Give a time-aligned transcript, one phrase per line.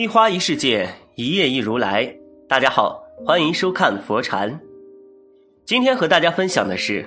[0.00, 2.10] 一花一世界，一叶一如来。
[2.48, 4.58] 大家好，欢迎收看佛禅。
[5.66, 7.04] 今天和大家分享的是，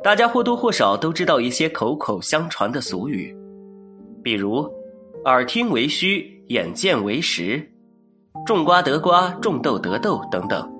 [0.00, 3.36] 大家或多或少都知道一些口口相传的俗语，
[4.22, 4.64] 比如
[5.26, 7.60] “耳听为虚，眼见为实
[8.46, 10.72] ”，“种瓜得瓜，种豆得豆”等等。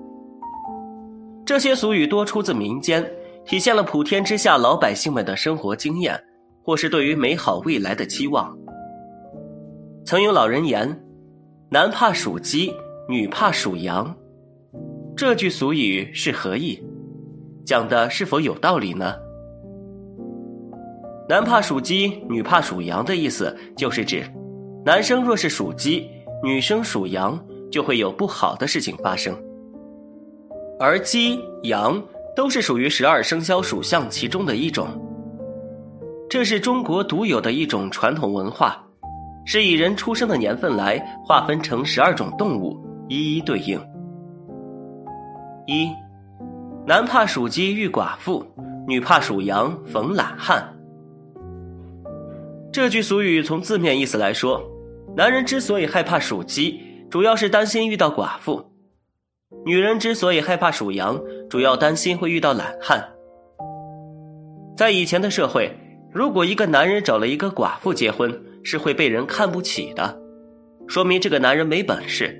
[1.45, 3.05] 这些俗语多出自民间，
[3.45, 6.17] 体现了普天之下老百姓们的生活经验，
[6.63, 8.57] 或是对于美好未来的期望。
[10.05, 11.01] 曾有老人言
[11.71, 12.73] ：“男怕属鸡，
[13.07, 14.13] 女怕属羊。”
[15.15, 16.77] 这句俗语是何意？
[17.65, 19.15] 讲的是否有道理呢？
[21.29, 24.21] 男怕属鸡，女怕属羊的意思，就是指
[24.85, 26.05] 男生若是属鸡，
[26.43, 27.39] 女生属羊，
[27.71, 29.33] 就会有不好的事情发生。
[30.79, 32.03] 而鸡、羊
[32.35, 34.87] 都是属于十二生肖属相其中的一种，
[36.29, 38.85] 这是中国独有的一种传统文化。
[39.45, 43.79] 是以人出生的年份来划分成十二种动物，一一对应。
[45.65, 45.89] 一，
[46.85, 48.45] 男怕属鸡遇寡妇，
[48.87, 50.61] 女怕属羊逢懒汉。
[52.71, 54.61] 这句俗语从字面意思来说，
[55.15, 58.65] 男人之所以害怕属鸡，主要是担心遇到寡妇；
[59.65, 63.03] 女人之所以害怕属羊，主要担心会遇到懒汉。
[64.75, 65.71] 在以前的社会，
[66.11, 70.19] 如果一个男人找了一个寡妇结婚，是会被人看不起的，
[70.87, 72.39] 说明这个男人没本事。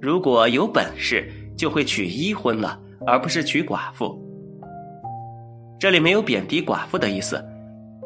[0.00, 4.20] 如果有本事，就会娶一婚了，而不是娶寡妇。
[5.78, 7.42] 这里没有贬低寡妇的意思，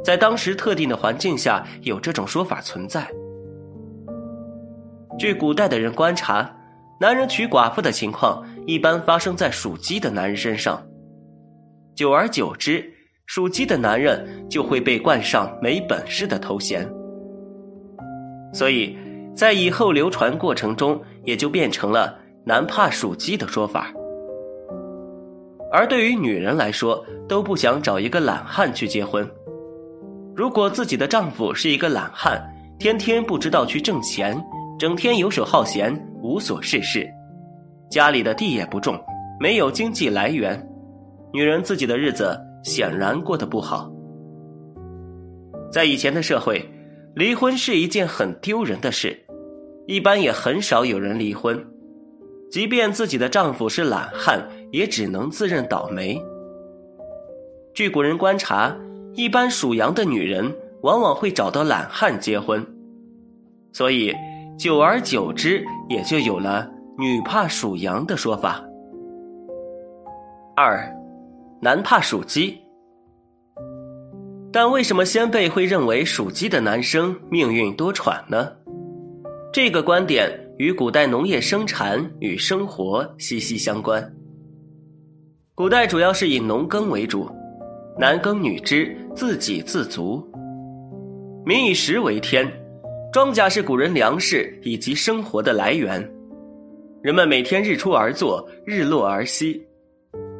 [0.04, 3.08] 在当时特定的环境下，有这种说法存在。
[5.18, 6.54] 据古代的人观察，
[7.00, 10.80] 男人娶寡妇的情况一般发生在属鸡的男人身上，
[11.94, 12.84] 久而久之，
[13.26, 16.88] 属鸡的男人就会被冠上没本事的头衔。
[18.52, 18.96] 所以，
[19.34, 23.92] 在以后流传过程中，也就变成了“男怕属鸡”的说法。
[25.70, 29.28] 而对于女人来说，都不想找一个懒汉去结婚。
[30.34, 32.42] 如果自己的丈夫是一个懒汉，
[32.78, 34.42] 天天不知道去挣钱，
[34.78, 37.06] 整天游手好闲，无所事事，
[37.90, 38.98] 家里的地也不种，
[39.38, 40.58] 没有经济来源，
[41.34, 43.92] 女人自己的日子显然过得不好。
[45.70, 46.66] 在以前的社会。
[47.18, 49.18] 离婚是一件很丢人的事，
[49.88, 51.60] 一般也很少有人离婚。
[52.48, 54.40] 即便自己的丈夫是懒汉，
[54.70, 56.16] 也只能自认倒霉。
[57.74, 58.72] 据古人观察，
[59.14, 60.48] 一般属羊的女人
[60.82, 62.64] 往往会找到懒汉结婚，
[63.72, 64.14] 所以
[64.56, 68.64] 久而久之，也就有了“女怕属羊”的说法。
[70.54, 70.88] 二，
[71.60, 72.56] 男怕属鸡。
[74.50, 78.50] 但为什么先辈会认为属鸡的男生命运多舛呢？
[79.52, 84.14] 这个观点与古代农业生产与生活息息相关。
[85.54, 87.28] 古代主要是以农耕为主，
[87.98, 90.26] 男耕女织，自给自足。
[91.44, 92.50] 民以食为天，
[93.12, 96.00] 庄稼是古人粮食以及生活的来源。
[97.02, 99.60] 人们每天日出而作，日落而息。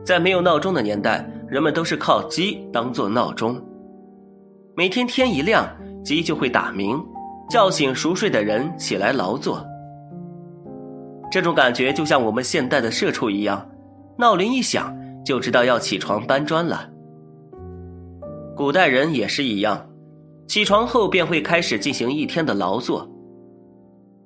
[0.05, 3.61] 在没有闹钟的年代，人们都是靠鸡当做闹钟。
[4.79, 5.69] 每天天一亮，
[6.05, 7.05] 鸡就会打鸣，
[7.51, 9.61] 叫醒熟睡的人起来劳作。
[11.33, 13.69] 这种感觉就像我们现代的社畜一样，
[14.17, 16.89] 闹铃一响就知道要起床搬砖了。
[18.57, 19.85] 古代人也是一样，
[20.47, 23.05] 起床后便会开始进行一天的劳作。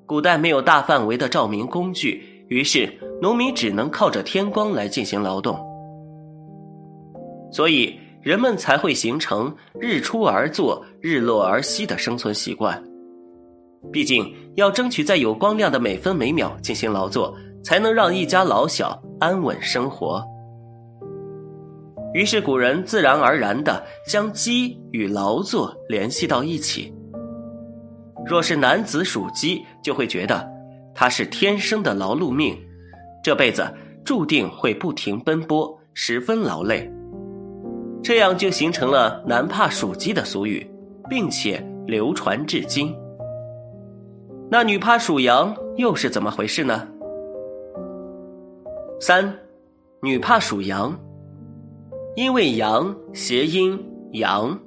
[0.05, 2.93] 古代没有大范围的照明工具，于是
[3.23, 5.59] 农民只能靠着天光来进行劳动，
[7.51, 7.99] 所以。
[8.23, 12.83] 人们才会形成日出而作、日落而息的生存习惯。
[13.93, 20.25] 毕竟要争取在有光亮的每分每秒进行劳作，才能让一家老小安稳生活。
[22.15, 26.95] 于是古人自然而然的将鸡与劳作联系到一起。
[28.25, 30.49] 若是男子属鸡，就会觉得
[30.95, 32.57] 他是天生的劳碌命，
[33.25, 33.67] 这辈子
[34.05, 36.89] 注定会不停奔波，十分劳累。
[38.03, 40.69] 这样就形成了“男怕属鸡”的俗语，
[41.09, 42.93] 并且流传至今。
[44.51, 46.87] 那“女怕属羊”又是怎么回事呢？
[49.01, 49.33] 三
[50.03, 50.99] ，“女怕属羊”，
[52.17, 53.79] 因为“羊”谐音
[54.15, 54.59] “阳”。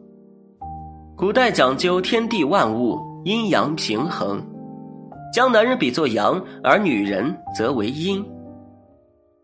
[1.17, 4.41] 古代讲究天地万物阴阳平衡，
[5.33, 8.25] 将男人比作阳，而女人则为阴。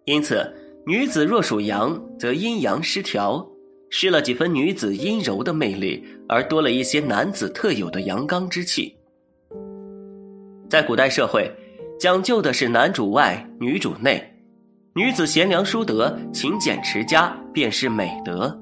[0.05, 0.49] 因此，
[0.85, 3.45] 女子若属阳，则阴阳失调。
[3.93, 8.95] 失了几分女子阴柔的魅力，而多了一些男子特有的阳刚之气。
[10.69, 11.51] 在古代社会，
[11.99, 14.23] 讲究的是男主外女主内，
[14.95, 18.57] 女子贤良淑德、勤俭持家便是美德。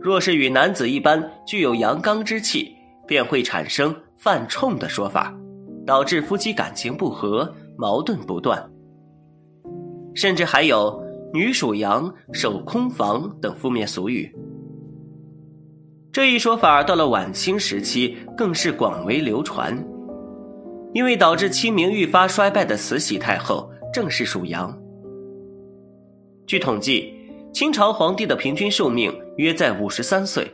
[0.00, 2.74] 若是与男子一般具有阳刚之气，
[3.06, 5.32] 便会产生犯冲的说法，
[5.86, 8.68] 导致夫妻感情不和、矛盾不断。
[10.14, 11.01] 甚至还有
[11.32, 14.30] “女属阳，守空房”等负面俗语。
[16.12, 19.74] 这一说法到了晚清时期更是广为流传，
[20.92, 24.78] 因为导致清明愈发衰败的慈禧太后正是属羊。
[26.46, 27.14] 据统计，
[27.54, 30.46] 清朝皇帝的平均寿命约在五十三岁，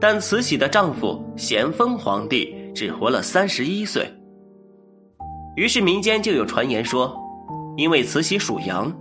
[0.00, 4.04] 但慈禧的丈夫咸丰皇帝只活了三十一岁。
[5.54, 7.16] 于是民间就有传言说，
[7.76, 8.92] 因为慈禧属羊，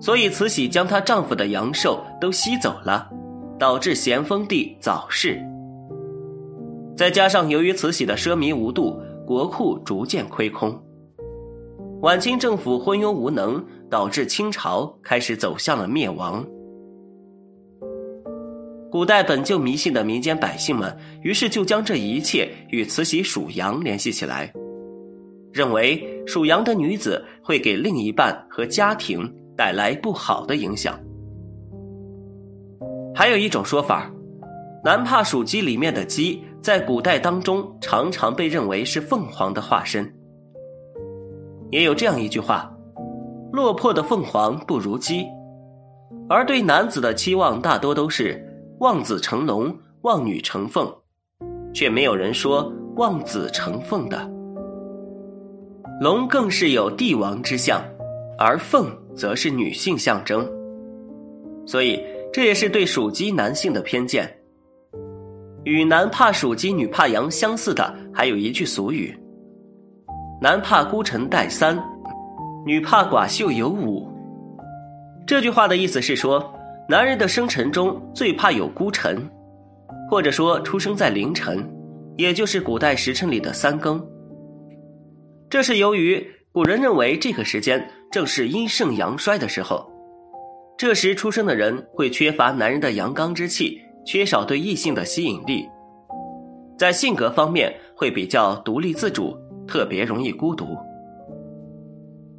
[0.00, 3.10] 所以慈禧将她丈夫的阳寿都吸走了。
[3.58, 5.36] 导致咸丰帝早逝，
[6.96, 10.80] 再加上由于慈禧的奢靡无度，国库逐渐亏空，
[12.00, 13.60] 晚清政府昏庸无能，
[13.90, 16.46] 导致清朝开始走向了灭亡。
[18.92, 24.52] 古代本就迷信的民间百姓们，于是就将这一切与慈禧属羊联系起来，
[25.52, 29.28] 认为属羊的女子会给另一半和家庭
[29.58, 30.96] 带来不好的影响。
[33.12, 34.08] 还有一种说法，
[34.84, 40.08] 南怕属鸡里面的鸡，在古代当中常常被认为是凤凰的化身。
[41.72, 42.72] 也有这样一句话：
[43.52, 45.26] 落魄的凤凰不如鸡。
[46.28, 48.40] 而对男子的期望大多都是
[48.78, 50.88] 望子成龙、望女成凤，
[51.74, 54.30] 却没有人说望子成凤的。
[56.00, 57.82] 龙更是有帝王之相，
[58.38, 58.86] 而凤
[59.18, 60.48] 则是女性象征，
[61.66, 62.00] 所以。
[62.30, 64.30] 这也是对属鸡男性的偏见。
[65.64, 69.18] 与男怕属鸡，女怕羊相似的，还有一句俗语
[70.40, 71.82] ：“男怕孤臣带三，
[72.66, 74.06] 女怕寡秀有五。”
[75.26, 76.52] 这句话的意思是说，
[76.86, 79.18] 男人的生辰中最怕有孤臣，
[80.10, 81.66] 或者说出生在凌晨，
[82.18, 84.06] 也就是古代时辰里的三更。
[85.48, 89.90] 这是由于古人认为这个时间正是阴盛阳衰的时候。
[90.76, 95.68] 这时出生的人会缺乏男人的阳刚之气，缺少对异性的吸引力，
[96.78, 100.76] 在性格方面会比较独立自主，特别容易孤独。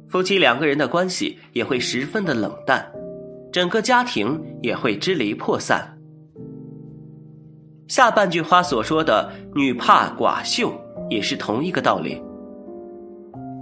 [0.08, 2.84] 夫妻两个人的关系也会十分的冷淡，
[3.52, 5.86] 整个家庭也会支离破散。
[7.88, 10.72] 下半句话所说的“女怕寡秀”
[11.10, 12.18] 也是同一个道理。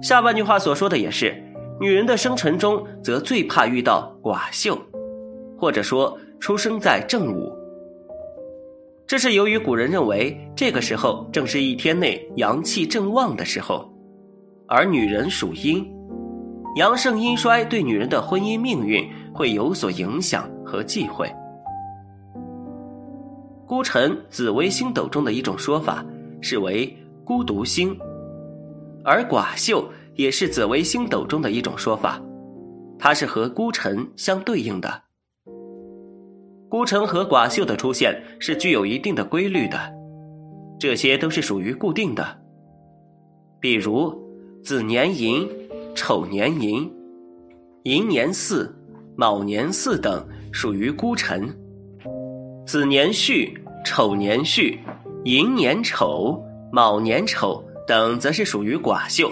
[0.00, 1.34] 下半句话所说的也是。
[1.80, 4.76] 女人的生辰中，则最怕遇到寡秀，
[5.56, 7.52] 或者说出生在正午。
[9.06, 13.88] 这是由于古人认为这个时候正是一天内阳气正旺的时候，
[14.66, 15.88] 而女人属阴，
[16.76, 21.30] 阳盛阴衰对女人的婚姻命运会有所影响和忌讳。
[23.66, 26.04] 孤臣，紫微星斗中的一种说法，
[26.40, 26.92] 是为
[27.24, 27.96] 孤独星，
[29.04, 29.88] 而寡秀。
[30.18, 32.20] 也是紫微星斗中的一种说法，
[32.98, 35.02] 它是和孤臣相对应的。
[36.68, 39.78] 孤城和寡秀的出现是具有一定的规律的，
[40.76, 42.36] 这些都是属于固定的。
[43.60, 44.12] 比如
[44.60, 45.48] 子年寅、
[45.94, 46.92] 丑年寅、
[47.84, 48.68] 寅年巳、
[49.16, 51.48] 卯年巳等属于孤臣，
[52.66, 54.80] 子年戌、丑年戌、
[55.24, 59.30] 寅年丑、卯年丑等则是属于寡秀。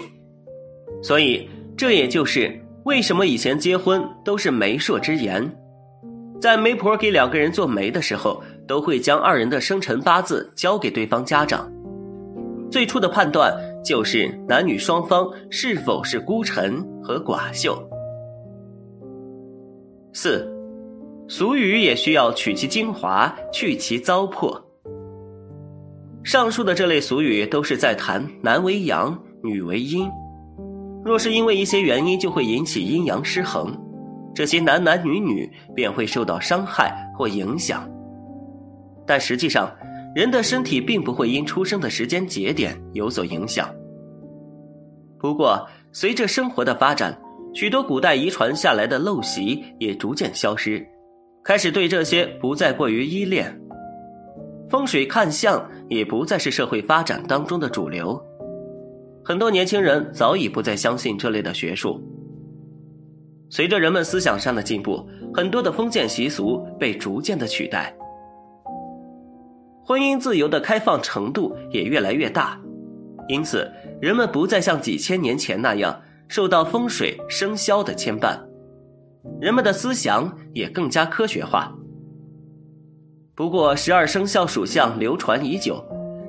[1.07, 5.49] 所以，这也就是为什么以前结婚都是媒妁之言，
[6.41, 11.71] 在媒婆给两个人做媒的时候，都会将二人的生辰八字交给对方家长，
[12.73, 17.81] 最初的判断就是男女双方是否是孤臣和寡秀。
[20.13, 20.45] 四，
[21.29, 24.61] 俗语也需要取其精华，去其糟粕。
[26.25, 30.11] 上述的这类俗语都是在谈男为阳，女为阴。
[31.07, 33.73] 若是因为一些原因就会引起阴阳失衡，
[34.35, 37.89] 这些男男女女便会受到伤害或影响。
[39.07, 39.73] 但实际上，
[40.17, 43.73] 人的身体并不会因出生的时间节点有所影响。
[45.17, 47.17] 不过，随着生活的发展，
[47.55, 50.85] 许多古代遗传下来的陋习也逐渐消失，
[51.45, 53.57] 开始对这些不再过于依恋。
[54.69, 58.21] 风水看相也不再是社会发展当中的主流。
[59.27, 62.01] 很多年轻人早已不再相信这类的学术。
[63.51, 65.05] 随着人们思想上的进步，
[65.35, 67.93] 很多的封建习俗被逐渐的取代，
[69.85, 72.57] 婚姻自由的开放程度也越来越大。
[73.27, 73.69] 因此
[74.01, 78.39] 人们不再像几千年前那样受到风水生肖的牵绊，
[79.41, 81.77] 人们的思想也更加科学化。
[83.35, 85.85] 不过，十二生肖属相流传已久，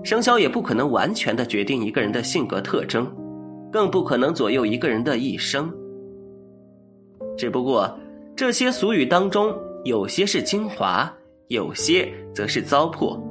[0.08, 3.06] 生肖也不可能完全的决定一个人的性格特征，
[3.70, 5.70] 更不可能左右一个人的一生。
[7.38, 7.94] 只不过，
[8.34, 11.14] 这些俗语当中，有些是精华，
[11.50, 13.22] 有些则是糟粕。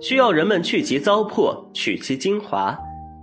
[0.00, 2.74] 需要人们去其糟粕，取其精华，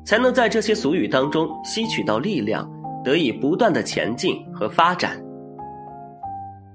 [0.06, 2.70] 才能在这些俗语当中吸取到力量，
[3.03, 5.20] 得以不断的前进和发展。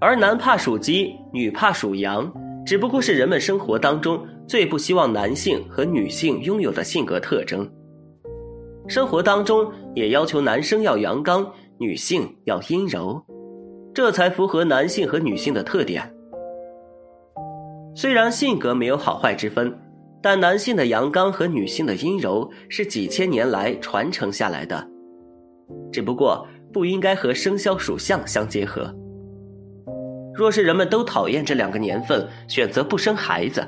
[0.01, 2.29] 而男怕属鸡，女怕属羊，
[2.67, 4.21] 只不过是人们生活当中
[4.53, 7.67] 最不希望男性和女性拥有的性格特征。
[8.87, 13.19] 生活当中也要求男生要阳刚，女性要阴柔，
[13.95, 16.03] 这才符合男性和女性的特点。
[17.95, 19.75] 虽然性格没有好坏之分。
[20.23, 24.87] 但男性的阳刚和女性的阴柔是几千年来传承下来的，
[25.91, 28.95] 只不过不应该和生肖属相相结合。
[30.35, 33.67] 若是人们都讨厌这两个年份，选择不生孩子，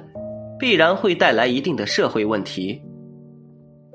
[0.64, 2.80] 必然会带来一定的社会问题。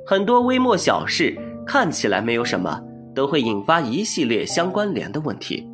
[0.06, 1.36] 很多微末小事
[1.66, 2.80] 看起来没有什么，
[3.16, 5.68] 都会引发一系列相关联的问题。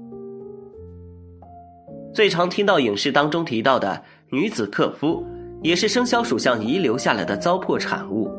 [2.14, 5.22] 最常听到影视当中提到的女子克夫。
[5.62, 8.32] 也是生肖属相遗留下来的糟粕产物。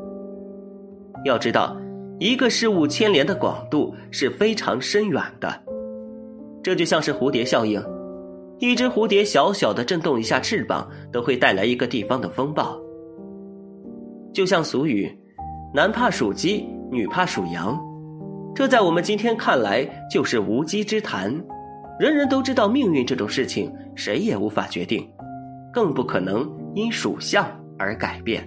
[1.25, 1.77] 要知道，
[2.19, 5.63] 一个事物牵连的广度是非常深远的。
[6.63, 7.83] 这就像是蝴蝶效应，
[8.59, 12.79] 一只蝴蝶小小的震动一下翅膀，都会带来一个地方的风暴。
[14.33, 15.11] 就像俗语
[15.75, 17.79] “男怕属鸡，女怕属羊”，
[18.55, 21.33] 这在我们今天看来就是无稽之谈。
[21.99, 25.09] 人人都知道，命运这种事情谁也无法决定，
[25.73, 26.47] 更不可能。
[26.75, 28.47] 因属相而改变。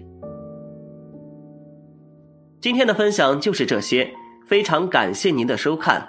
[2.61, 4.07] 今天的分享就是这些，
[4.45, 6.07] 非常感谢您的收看。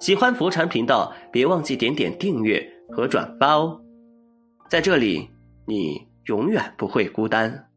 [0.00, 3.80] 喜欢佛禅频道，别忘记点点订阅和转发哦。
[4.68, 5.30] 在这里，
[5.66, 7.69] 你永远不会孤单。